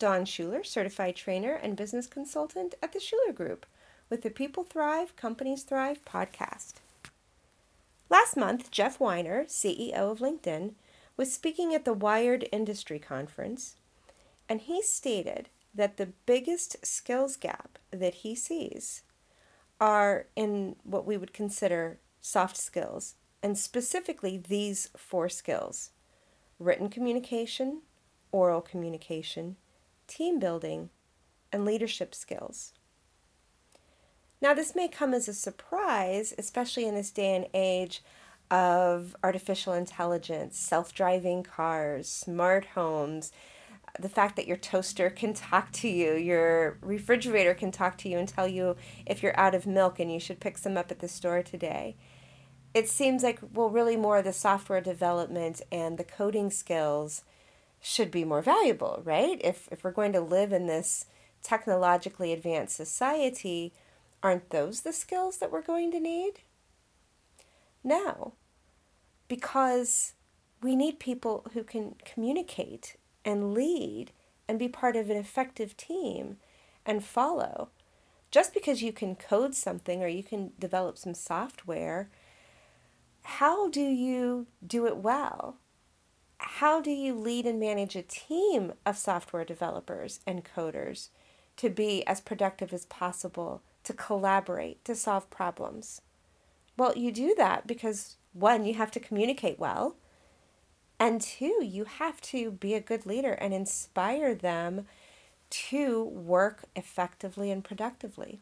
Dawn 0.00 0.24
Shuler, 0.24 0.64
certified 0.64 1.14
trainer 1.14 1.52
and 1.52 1.76
business 1.76 2.06
consultant 2.06 2.74
at 2.82 2.94
the 2.94 2.98
Shuler 2.98 3.34
Group 3.34 3.66
with 4.08 4.22
the 4.22 4.30
People 4.30 4.64
Thrive, 4.64 5.14
Companies 5.14 5.62
Thrive 5.62 6.02
podcast. 6.06 6.76
Last 8.08 8.34
month, 8.34 8.70
Jeff 8.70 8.98
Weiner, 8.98 9.44
CEO 9.44 10.10
of 10.10 10.20
LinkedIn, 10.20 10.72
was 11.18 11.30
speaking 11.30 11.74
at 11.74 11.84
the 11.84 11.92
Wired 11.92 12.48
Industry 12.50 12.98
Conference, 12.98 13.76
and 14.48 14.62
he 14.62 14.80
stated 14.80 15.50
that 15.74 15.98
the 15.98 16.14
biggest 16.24 16.84
skills 16.84 17.36
gap 17.36 17.78
that 17.90 18.14
he 18.14 18.34
sees 18.34 19.02
are 19.78 20.28
in 20.34 20.76
what 20.82 21.04
we 21.04 21.18
would 21.18 21.34
consider 21.34 21.98
soft 22.22 22.56
skills, 22.56 23.16
and 23.42 23.58
specifically 23.58 24.42
these 24.48 24.88
four 24.96 25.28
skills 25.28 25.90
written 26.58 26.88
communication, 26.88 27.82
oral 28.32 28.62
communication, 28.62 29.56
team 30.10 30.38
building, 30.38 30.90
and 31.52 31.64
leadership 31.64 32.14
skills. 32.14 32.72
Now, 34.42 34.54
this 34.54 34.74
may 34.74 34.88
come 34.88 35.14
as 35.14 35.28
a 35.28 35.34
surprise, 35.34 36.34
especially 36.36 36.86
in 36.86 36.94
this 36.94 37.10
day 37.10 37.34
and 37.34 37.46
age 37.54 38.02
of 38.50 39.14
artificial 39.22 39.72
intelligence, 39.72 40.58
self 40.58 40.92
driving 40.92 41.42
cars, 41.42 42.08
smart 42.08 42.66
homes, 42.74 43.32
the 43.98 44.08
fact 44.08 44.36
that 44.36 44.46
your 44.46 44.56
toaster 44.56 45.10
can 45.10 45.34
talk 45.34 45.70
to 45.72 45.88
you, 45.88 46.14
your 46.14 46.78
refrigerator 46.80 47.54
can 47.54 47.70
talk 47.70 47.98
to 47.98 48.08
you 48.08 48.18
and 48.18 48.28
tell 48.28 48.48
you 48.48 48.76
if 49.06 49.22
you're 49.22 49.38
out 49.38 49.54
of 49.54 49.66
milk 49.66 50.00
and 50.00 50.12
you 50.12 50.20
should 50.20 50.40
pick 50.40 50.58
some 50.58 50.76
up 50.76 50.90
at 50.90 51.00
the 51.00 51.08
store 51.08 51.42
today. 51.42 51.96
It 52.72 52.88
seems 52.88 53.22
like, 53.22 53.40
well, 53.52 53.68
really 53.68 53.96
more 53.96 54.22
the 54.22 54.32
software 54.32 54.80
development 54.80 55.60
and 55.70 55.98
the 55.98 56.04
coding 56.04 56.50
skills 56.50 57.24
should 57.80 58.10
be 58.10 58.24
more 58.24 58.42
valuable, 58.42 59.02
right? 59.04 59.40
If, 59.42 59.68
if 59.70 59.82
we're 59.82 59.90
going 59.90 60.12
to 60.12 60.20
live 60.20 60.52
in 60.52 60.66
this 60.66 61.06
technologically 61.42 62.32
advanced 62.32 62.76
society, 62.76 63.72
aren't 64.22 64.50
those 64.50 64.82
the 64.82 64.92
skills 64.92 65.38
that 65.38 65.50
we're 65.50 65.62
going 65.62 65.90
to 65.92 66.00
need? 66.00 66.40
No, 67.82 68.34
because 69.28 70.12
we 70.62 70.76
need 70.76 70.98
people 70.98 71.46
who 71.54 71.64
can 71.64 71.94
communicate 72.04 72.96
and 73.24 73.54
lead 73.54 74.12
and 74.46 74.58
be 74.58 74.68
part 74.68 74.96
of 74.96 75.08
an 75.08 75.16
effective 75.16 75.76
team 75.76 76.36
and 76.84 77.04
follow. 77.04 77.70
Just 78.30 78.52
because 78.52 78.82
you 78.82 78.92
can 78.92 79.16
code 79.16 79.54
something 79.54 80.02
or 80.02 80.08
you 80.08 80.22
can 80.22 80.52
develop 80.58 80.98
some 80.98 81.14
software, 81.14 82.10
how 83.22 83.68
do 83.68 83.80
you 83.80 84.46
do 84.64 84.86
it 84.86 84.98
well? 84.98 85.56
How 86.42 86.80
do 86.80 86.90
you 86.90 87.14
lead 87.14 87.44
and 87.46 87.60
manage 87.60 87.94
a 87.96 88.02
team 88.02 88.72
of 88.86 88.96
software 88.96 89.44
developers 89.44 90.20
and 90.26 90.44
coders 90.44 91.08
to 91.56 91.68
be 91.68 92.06
as 92.06 92.20
productive 92.20 92.72
as 92.72 92.86
possible, 92.86 93.62
to 93.84 93.92
collaborate, 93.92 94.82
to 94.86 94.94
solve 94.94 95.28
problems? 95.28 96.00
Well, 96.76 96.96
you 96.96 97.12
do 97.12 97.34
that 97.36 97.66
because 97.66 98.16
one, 98.32 98.64
you 98.64 98.74
have 98.74 98.90
to 98.92 99.00
communicate 99.00 99.58
well, 99.58 99.96
and 100.98 101.20
two, 101.20 101.62
you 101.62 101.84
have 101.84 102.20
to 102.22 102.50
be 102.50 102.74
a 102.74 102.80
good 102.80 103.04
leader 103.04 103.32
and 103.32 103.52
inspire 103.52 104.34
them 104.34 104.86
to 105.50 106.04
work 106.04 106.64
effectively 106.74 107.50
and 107.50 107.62
productively. 107.62 108.40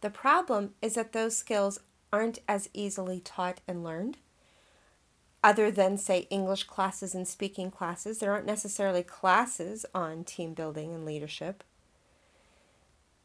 The 0.00 0.10
problem 0.10 0.74
is 0.80 0.94
that 0.94 1.12
those 1.12 1.36
skills 1.36 1.78
aren't 2.12 2.38
as 2.48 2.70
easily 2.72 3.20
taught 3.20 3.60
and 3.68 3.84
learned 3.84 4.16
other 5.42 5.70
than, 5.70 5.96
say, 5.96 6.26
English 6.30 6.64
classes 6.64 7.14
and 7.14 7.26
speaking 7.26 7.70
classes. 7.70 8.18
There 8.18 8.32
aren't 8.32 8.46
necessarily 8.46 9.02
classes 9.02 9.86
on 9.94 10.24
team 10.24 10.54
building 10.54 10.92
and 10.92 11.04
leadership. 11.04 11.64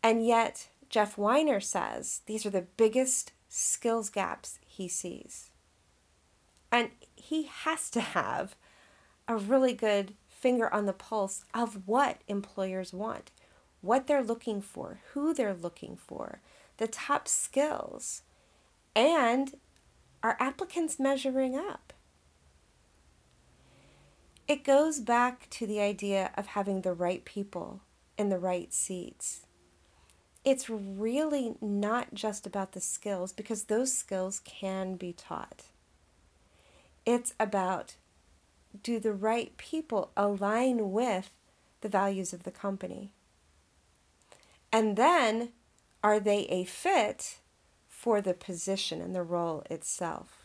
And 0.01 0.25
yet, 0.25 0.69
Jeff 0.89 1.17
Weiner 1.17 1.59
says 1.59 2.21
these 2.25 2.45
are 2.45 2.51
the 2.51 2.67
biggest 2.77 3.33
skills 3.49 4.09
gaps 4.09 4.59
he 4.65 4.87
sees. 4.87 5.49
And 6.71 6.89
he 7.15 7.43
has 7.43 7.89
to 7.91 8.01
have 8.01 8.55
a 9.27 9.35
really 9.35 9.73
good 9.73 10.13
finger 10.29 10.71
on 10.73 10.85
the 10.85 10.93
pulse 10.93 11.43
of 11.53 11.87
what 11.87 12.21
employers 12.27 12.93
want, 12.93 13.31
what 13.81 14.07
they're 14.07 14.23
looking 14.23 14.61
for, 14.61 14.99
who 15.13 15.33
they're 15.33 15.55
looking 15.55 15.95
for, 15.95 16.39
the 16.77 16.87
top 16.87 17.27
skills, 17.27 18.21
and 18.95 19.57
are 20.21 20.37
applicants 20.39 20.99
measuring 20.99 21.55
up? 21.55 21.93
It 24.47 24.63
goes 24.63 24.99
back 24.99 25.49
to 25.51 25.65
the 25.65 25.79
idea 25.79 26.31
of 26.35 26.47
having 26.47 26.81
the 26.81 26.93
right 26.93 27.25
people 27.25 27.81
in 28.17 28.29
the 28.29 28.37
right 28.37 28.71
seats. 28.73 29.45
It's 30.43 30.69
really 30.69 31.55
not 31.61 32.13
just 32.13 32.45
about 32.45 32.73
the 32.73 32.81
skills 32.81 33.33
because 33.33 33.63
those 33.63 33.91
skills 33.91 34.41
can 34.45 34.95
be 34.95 35.13
taught. 35.13 35.63
It's 37.05 37.33
about 37.39 37.95
do 38.83 38.99
the 38.99 39.13
right 39.13 39.55
people 39.57 40.11
align 40.15 40.91
with 40.91 41.31
the 41.81 41.89
values 41.89 42.33
of 42.33 42.43
the 42.43 42.51
company? 42.51 43.11
And 44.71 44.97
then 44.97 45.49
are 46.03 46.19
they 46.19 46.45
a 46.45 46.65
fit 46.65 47.39
for 47.87 48.21
the 48.21 48.33
position 48.33 49.01
and 49.01 49.15
the 49.15 49.23
role 49.23 49.63
itself? 49.69 50.44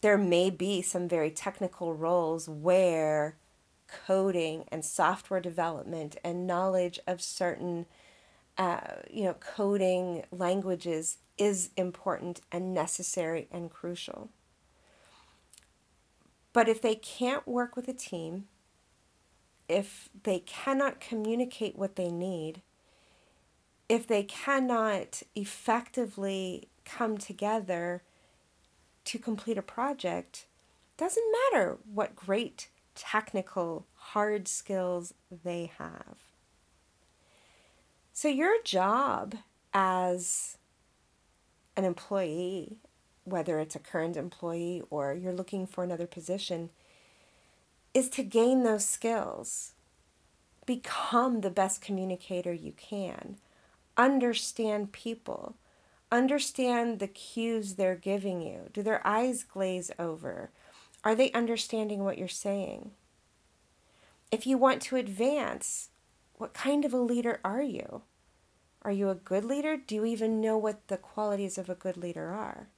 There 0.00 0.18
may 0.18 0.50
be 0.50 0.82
some 0.82 1.08
very 1.08 1.30
technical 1.30 1.94
roles 1.94 2.48
where 2.48 3.36
coding 4.06 4.64
and 4.68 4.84
software 4.84 5.40
development 5.40 6.16
and 6.24 6.46
knowledge 6.46 6.98
of 7.06 7.20
certain 7.20 7.86
uh, 8.56 8.80
you 9.10 9.24
know 9.24 9.34
coding 9.34 10.24
languages 10.30 11.18
is 11.38 11.70
important 11.76 12.40
and 12.52 12.74
necessary 12.74 13.48
and 13.50 13.70
crucial. 13.70 14.30
But 16.52 16.68
if 16.68 16.82
they 16.82 16.96
can't 16.96 17.46
work 17.46 17.76
with 17.76 17.88
a 17.88 17.94
team 17.94 18.46
if 19.70 20.08
they 20.24 20.40
cannot 20.40 21.00
communicate 21.00 21.78
what 21.78 21.94
they 21.94 22.10
need 22.10 22.60
if 23.88 24.06
they 24.06 24.22
cannot 24.22 25.22
effectively 25.34 26.68
come 26.84 27.16
together 27.18 28.02
to 29.10 29.18
complete 29.18 29.58
a 29.58 29.62
project, 29.62 30.46
doesn't 30.96 31.34
matter 31.50 31.78
what 31.92 32.14
great 32.14 32.68
technical 32.94 33.84
hard 33.96 34.46
skills 34.46 35.14
they 35.42 35.72
have. 35.78 36.16
So, 38.12 38.28
your 38.28 38.62
job 38.62 39.34
as 39.74 40.58
an 41.76 41.84
employee, 41.84 42.76
whether 43.24 43.58
it's 43.58 43.74
a 43.74 43.80
current 43.80 44.16
employee 44.16 44.80
or 44.90 45.12
you're 45.12 45.32
looking 45.32 45.66
for 45.66 45.82
another 45.82 46.06
position, 46.06 46.70
is 47.92 48.08
to 48.10 48.22
gain 48.22 48.62
those 48.62 48.84
skills. 48.84 49.72
Become 50.66 51.40
the 51.40 51.50
best 51.50 51.82
communicator 51.82 52.52
you 52.52 52.74
can. 52.76 53.38
Understand 53.96 54.92
people 54.92 55.56
understand 56.12 56.98
the 56.98 57.08
cues 57.08 57.74
they're 57.74 57.96
giving 57.96 58.40
you. 58.40 58.68
Do 58.72 58.82
their 58.82 59.06
eyes 59.06 59.44
glaze 59.44 59.90
over? 59.98 60.50
Are 61.04 61.14
they 61.14 61.32
understanding 61.32 62.04
what 62.04 62.18
you're 62.18 62.28
saying? 62.28 62.90
If 64.30 64.46
you 64.46 64.58
want 64.58 64.82
to 64.82 64.96
advance, 64.96 65.90
what 66.34 66.54
kind 66.54 66.84
of 66.84 66.92
a 66.92 66.98
leader 66.98 67.40
are 67.44 67.62
you? 67.62 68.02
Are 68.82 68.92
you 68.92 69.10
a 69.10 69.14
good 69.14 69.44
leader? 69.44 69.76
Do 69.76 69.94
you 69.94 70.04
even 70.04 70.40
know 70.40 70.56
what 70.56 70.88
the 70.88 70.96
qualities 70.96 71.58
of 71.58 71.68
a 71.68 71.74
good 71.74 71.96
leader 71.96 72.28
are? 72.28 72.68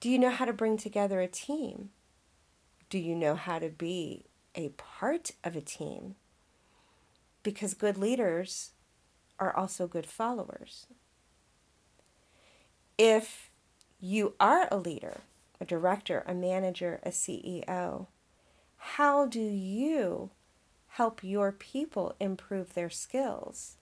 Do 0.00 0.10
you 0.10 0.18
know 0.18 0.30
how 0.30 0.44
to 0.44 0.52
bring 0.52 0.76
together 0.76 1.20
a 1.20 1.28
team? 1.28 1.90
Do 2.90 2.98
you 2.98 3.14
know 3.14 3.34
how 3.34 3.58
to 3.58 3.70
be 3.70 4.26
a 4.54 4.68
part 4.70 5.32
of 5.42 5.56
a 5.56 5.60
team? 5.60 6.14
Because 7.42 7.74
good 7.74 7.96
leaders 7.96 8.70
are 9.38 9.54
also 9.56 9.86
good 9.86 10.06
followers 10.06 10.86
if 12.98 13.50
you 14.00 14.34
are 14.38 14.68
a 14.70 14.76
leader, 14.76 15.20
a 15.60 15.64
director, 15.64 16.22
a 16.26 16.34
manager, 16.34 17.00
a 17.02 17.10
CEO, 17.10 18.06
how 18.76 19.26
do 19.26 19.40
you 19.40 20.30
help 20.88 21.24
your 21.24 21.50
people 21.52 22.14
improve 22.20 22.74
their 22.74 22.90
skills? 22.90 23.76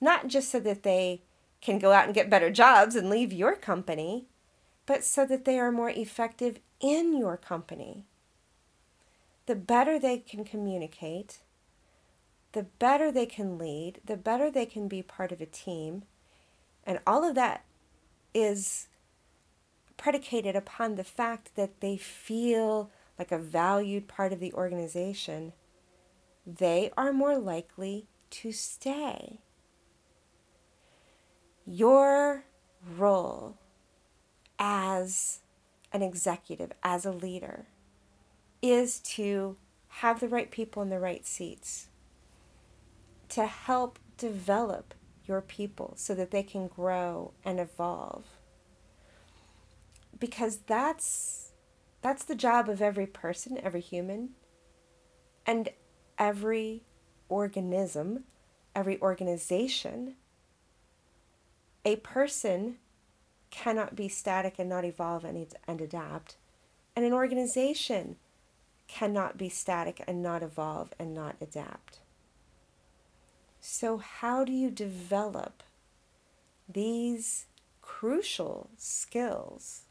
Not 0.00 0.28
just 0.28 0.50
so 0.50 0.60
that 0.60 0.82
they 0.82 1.22
can 1.60 1.78
go 1.78 1.92
out 1.92 2.06
and 2.06 2.14
get 2.14 2.30
better 2.30 2.50
jobs 2.50 2.94
and 2.94 3.08
leave 3.08 3.32
your 3.32 3.56
company, 3.56 4.26
but 4.86 5.04
so 5.04 5.26
that 5.26 5.44
they 5.44 5.58
are 5.58 5.72
more 5.72 5.90
effective 5.90 6.58
in 6.80 7.16
your 7.16 7.36
company. 7.36 8.04
The 9.46 9.56
better 9.56 9.98
they 9.98 10.18
can 10.18 10.44
communicate, 10.44 11.38
the 12.52 12.64
better 12.64 13.10
they 13.10 13.26
can 13.26 13.58
lead, 13.58 14.00
the 14.04 14.16
better 14.16 14.50
they 14.50 14.66
can 14.66 14.88
be 14.88 15.02
part 15.02 15.32
of 15.32 15.40
a 15.40 15.46
team, 15.46 16.02
and 16.84 17.00
all 17.06 17.24
of 17.24 17.34
that 17.34 17.64
is 18.34 18.88
predicated 19.96 20.56
upon 20.56 20.94
the 20.94 21.04
fact 21.04 21.56
that 21.56 21.80
they 21.80 21.96
feel 21.96 22.90
like 23.18 23.32
a 23.32 23.38
valued 23.38 24.08
part 24.08 24.32
of 24.32 24.40
the 24.40 24.52
organization, 24.52 25.52
they 26.46 26.90
are 26.96 27.12
more 27.12 27.36
likely 27.36 28.06
to 28.30 28.52
stay. 28.52 29.40
Your 31.66 32.44
role 32.96 33.56
as 34.58 35.40
an 35.92 36.02
executive, 36.02 36.72
as 36.82 37.04
a 37.04 37.12
leader, 37.12 37.66
is 38.62 39.00
to 39.00 39.56
have 39.88 40.20
the 40.20 40.28
right 40.28 40.50
people 40.50 40.82
in 40.82 40.90
the 40.90 41.00
right 41.00 41.26
seats, 41.26 41.88
to 43.30 43.46
help 43.46 43.98
develop 44.16 44.94
your 45.28 45.40
people 45.40 45.92
so 45.96 46.14
that 46.14 46.30
they 46.30 46.42
can 46.42 46.66
grow 46.66 47.32
and 47.44 47.60
evolve. 47.60 48.24
Because 50.18 50.60
that's 50.66 51.52
that's 52.00 52.24
the 52.24 52.34
job 52.34 52.68
of 52.68 52.80
every 52.80 53.06
person, 53.06 53.58
every 53.62 53.80
human, 53.80 54.30
and 55.46 55.68
every 56.16 56.82
organism, 57.28 58.24
every 58.74 59.00
organization. 59.00 60.14
A 61.84 61.96
person 61.96 62.78
cannot 63.50 63.96
be 63.96 64.08
static 64.08 64.56
and 64.58 64.68
not 64.68 64.84
evolve 64.84 65.24
and, 65.24 65.46
and 65.66 65.80
adapt. 65.80 66.36
And 66.94 67.04
an 67.04 67.12
organization 67.12 68.16
cannot 68.86 69.36
be 69.36 69.48
static 69.48 70.02
and 70.06 70.22
not 70.22 70.42
evolve 70.42 70.92
and 70.98 71.14
not 71.14 71.36
adapt. 71.40 72.00
So, 73.70 73.98
how 73.98 74.46
do 74.46 74.52
you 74.52 74.70
develop 74.70 75.62
these 76.66 77.44
crucial 77.82 78.70
skills 78.78 79.82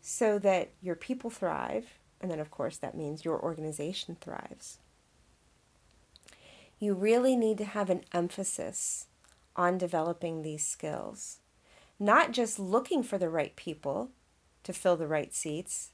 so 0.00 0.40
that 0.40 0.70
your 0.82 0.96
people 0.96 1.30
thrive? 1.30 2.00
And 2.20 2.32
then, 2.32 2.40
of 2.40 2.50
course, 2.50 2.76
that 2.78 2.96
means 2.96 3.24
your 3.24 3.40
organization 3.40 4.16
thrives. 4.20 4.78
You 6.80 6.94
really 6.94 7.36
need 7.36 7.58
to 7.58 7.64
have 7.64 7.90
an 7.90 8.02
emphasis 8.12 9.06
on 9.54 9.78
developing 9.78 10.42
these 10.42 10.66
skills 10.66 11.38
not 12.00 12.32
just 12.32 12.58
looking 12.58 13.04
for 13.04 13.18
the 13.18 13.28
right 13.28 13.54
people 13.54 14.10
to 14.64 14.72
fill 14.72 14.96
the 14.96 15.06
right 15.06 15.32
seats 15.32 15.92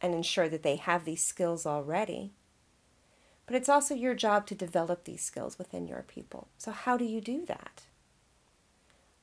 and 0.00 0.12
ensure 0.12 0.48
that 0.48 0.64
they 0.64 0.74
have 0.74 1.04
these 1.04 1.24
skills 1.24 1.64
already, 1.64 2.32
but 3.46 3.54
it's 3.56 3.68
also 3.68 3.94
your 3.94 4.14
job 4.14 4.46
to 4.46 4.54
develop 4.54 5.04
these 5.04 5.22
skills 5.22 5.58
within 5.58 5.86
your 5.86 6.02
people. 6.02 6.48
So, 6.58 6.72
how 6.72 6.96
do 6.96 7.04
you 7.04 7.20
do 7.20 7.44
that? 7.46 7.82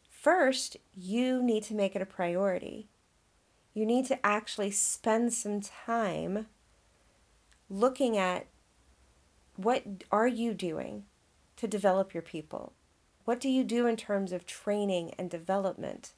First, 0.10 0.78
you 0.96 1.44
need 1.44 1.64
to 1.64 1.74
make 1.74 1.96
it 1.96 2.02
a 2.02 2.06
priority. 2.06 2.88
You 3.74 3.86
need 3.86 4.06
to 4.06 4.26
actually 4.26 4.72
spend 4.72 5.34
some 5.34 5.60
time 5.60 6.48
looking 7.70 8.18
at 8.18 8.48
what 9.56 9.84
are 10.12 10.28
you 10.28 10.54
doing 10.54 11.04
to 11.58 11.68
develop 11.68 12.14
your 12.14 12.24
people? 12.24 12.74
What 13.26 13.40
do 13.40 13.50
you 13.50 13.64
do 13.64 13.86
in 13.86 13.96
terms 13.96 14.32
of 14.32 14.46
training 14.46 15.14
and 15.18 15.30
development? 15.30 16.14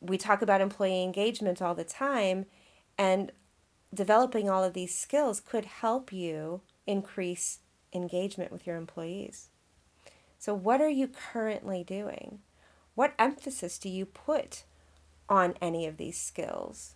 We 0.00 0.18
talk 0.18 0.42
about 0.42 0.60
employee 0.60 1.02
engagement 1.02 1.62
all 1.62 1.74
the 1.74 1.84
time, 1.84 2.46
and 2.98 3.32
developing 3.94 4.48
all 4.48 4.64
of 4.64 4.74
these 4.74 4.94
skills 4.94 5.40
could 5.40 5.64
help 5.64 6.12
you 6.12 6.62
increase 6.86 7.60
engagement 7.92 8.50
with 8.50 8.66
your 8.66 8.76
employees. 8.76 9.48
So, 10.38 10.54
what 10.54 10.80
are 10.80 10.88
you 10.88 11.08
currently 11.08 11.84
doing? 11.84 12.40
What 12.94 13.14
emphasis 13.18 13.78
do 13.78 13.88
you 13.88 14.04
put 14.04 14.64
on 15.28 15.54
any 15.60 15.86
of 15.86 15.96
these 15.96 16.20
skills? 16.20 16.94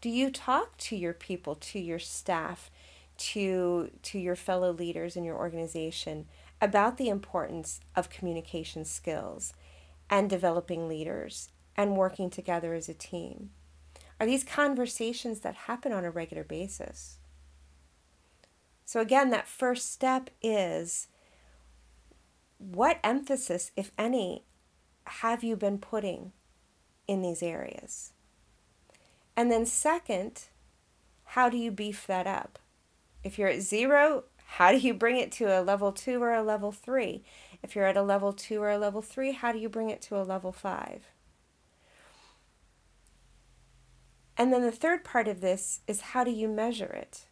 Do 0.00 0.08
you 0.08 0.30
talk 0.30 0.76
to 0.78 0.96
your 0.96 1.12
people, 1.12 1.54
to 1.56 1.78
your 1.78 1.98
staff, 1.98 2.70
to, 3.18 3.90
to 4.02 4.18
your 4.18 4.36
fellow 4.36 4.72
leaders 4.72 5.16
in 5.16 5.24
your 5.24 5.36
organization 5.36 6.26
about 6.60 6.96
the 6.96 7.08
importance 7.08 7.80
of 7.94 8.10
communication 8.10 8.84
skills 8.84 9.52
and 10.08 10.30
developing 10.30 10.88
leaders 10.88 11.50
and 11.76 11.96
working 11.96 12.30
together 12.30 12.72
as 12.72 12.88
a 12.88 12.94
team? 12.94 13.50
Are 14.18 14.26
these 14.26 14.44
conversations 14.44 15.40
that 15.40 15.54
happen 15.54 15.92
on 15.92 16.04
a 16.04 16.10
regular 16.10 16.44
basis? 16.44 17.18
So, 18.84 19.00
again, 19.00 19.30
that 19.30 19.48
first 19.48 19.92
step 19.92 20.30
is 20.42 21.08
what 22.58 22.98
emphasis, 23.04 23.72
if 23.76 23.92
any, 23.98 24.44
have 25.06 25.44
you 25.44 25.56
been 25.56 25.78
putting 25.78 26.32
in 27.06 27.20
these 27.20 27.42
areas? 27.42 28.12
And 29.36 29.50
then, 29.50 29.66
second, 29.66 30.44
how 31.24 31.48
do 31.48 31.56
you 31.56 31.70
beef 31.70 32.06
that 32.06 32.26
up? 32.26 32.58
If 33.22 33.38
you're 33.38 33.48
at 33.48 33.60
zero, 33.60 34.24
how 34.46 34.70
do 34.70 34.78
you 34.78 34.94
bring 34.94 35.16
it 35.16 35.32
to 35.32 35.44
a 35.44 35.60
level 35.60 35.92
two 35.92 36.22
or 36.22 36.32
a 36.32 36.42
level 36.42 36.72
three? 36.72 37.24
If 37.62 37.74
you're 37.74 37.86
at 37.86 37.96
a 37.96 38.02
level 38.02 38.32
two 38.32 38.62
or 38.62 38.70
a 38.70 38.78
level 38.78 39.02
three, 39.02 39.32
how 39.32 39.52
do 39.52 39.58
you 39.58 39.68
bring 39.68 39.90
it 39.90 40.00
to 40.02 40.16
a 40.16 40.22
level 40.22 40.52
five? 40.52 41.12
And 44.36 44.52
then 44.52 44.62
the 44.62 44.72
third 44.72 45.02
part 45.02 45.28
of 45.28 45.40
this 45.40 45.80
is 45.86 46.12
how 46.12 46.24
do 46.24 46.30
you 46.30 46.48
measure 46.48 46.92
it? 46.92 47.26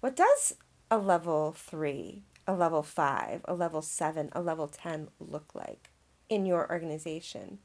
What 0.00 0.16
does 0.16 0.54
a 0.90 0.98
level 0.98 1.52
three, 1.56 2.24
a 2.46 2.54
level 2.54 2.82
five, 2.82 3.42
a 3.46 3.54
level 3.54 3.82
seven, 3.82 4.30
a 4.32 4.42
level 4.42 4.66
10 4.66 5.08
look 5.18 5.54
like 5.54 5.90
in 6.28 6.44
your 6.44 6.70
organization? 6.70 7.58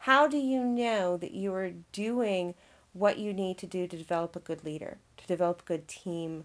How 0.00 0.26
do 0.26 0.36
you 0.38 0.62
know 0.62 1.16
that 1.16 1.32
you 1.32 1.54
are 1.54 1.70
doing 1.92 2.54
what 2.92 3.18
you 3.18 3.32
need 3.32 3.58
to 3.58 3.66
do 3.66 3.86
to 3.86 3.96
develop 3.96 4.36
a 4.36 4.40
good 4.40 4.64
leader, 4.64 4.98
to 5.16 5.26
develop 5.26 5.64
good 5.64 5.86
team 5.86 6.44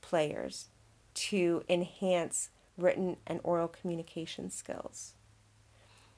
players, 0.00 0.68
to 1.14 1.62
enhance 1.68 2.50
written 2.78 3.16
and 3.26 3.40
oral 3.42 3.68
communication 3.68 4.50
skills? 4.50 5.14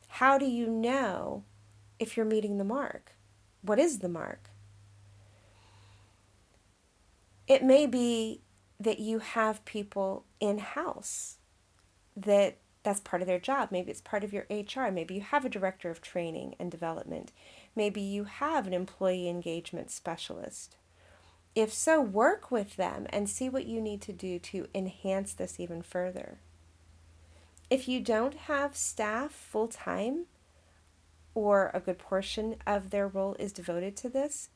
How 0.08 0.36
do 0.36 0.44
you 0.44 0.66
know 0.66 1.44
if 1.98 2.16
you're 2.16 2.26
meeting 2.26 2.58
the 2.58 2.64
mark? 2.64 3.12
What 3.62 3.78
is 3.78 4.00
the 4.00 4.08
mark? 4.08 4.51
It 7.46 7.62
may 7.62 7.86
be 7.86 8.40
that 8.78 8.98
you 8.98 9.20
have 9.20 9.64
people 9.64 10.25
in 10.40 10.58
house 10.58 11.37
that 12.16 12.58
that's 12.82 13.00
part 13.00 13.22
of 13.22 13.28
their 13.28 13.38
job. 13.38 13.68
Maybe 13.70 13.90
it's 13.90 14.00
part 14.00 14.25
of 14.25 14.32
your 14.32 14.46
HR. 14.50 14.90
Maybe 14.90 15.14
you 15.14 15.20
have 15.20 15.44
a 15.44 15.50
director 15.50 15.88
of 15.88 16.00
training 16.00 16.56
and 16.58 16.70
development. 16.70 17.30
Maybe 17.76 18.00
you 18.00 18.25
have 18.25 18.66
an 18.66 18.72
employee 18.72 19.28
engagement 19.28 19.90
specialist. 19.90 20.76
If 21.54 21.72
so, 21.72 22.00
work 22.00 22.50
with 22.50 22.76
them 22.76 23.06
and 23.11 23.28
see 23.28 23.49
what 23.49 23.66
you 23.66 23.80
need 23.80 24.00
to 24.02 24.12
do 24.12 24.38
to 24.40 24.66
enhance 24.75 25.32
this 25.32 25.61
even 25.61 25.82
further. 25.82 26.38
If 27.70 27.88
you 27.88 28.00
don't 28.00 28.34
have 28.34 28.76
staff 28.76 29.30
full 29.30 29.68
time, 29.68 30.26
or 31.34 31.70
a 31.72 31.80
good 31.80 31.99
portion 31.99 32.56
of 32.66 32.90
their 32.90 33.08
role 33.08 33.37
is 33.38 33.52
devoted 33.52 33.96
to 33.99 34.08
this, 34.08 34.49